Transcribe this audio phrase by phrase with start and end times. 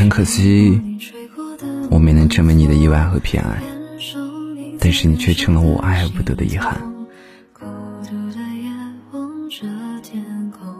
[0.00, 0.80] 很可惜，
[1.90, 3.62] 我没能证明你的意外和偏爱，
[4.78, 6.80] 但是你却成了我爱而不得的遗憾。
[7.52, 7.66] 孤
[8.08, 8.70] 独的夜，
[9.12, 9.66] 望着
[10.02, 10.79] 天空。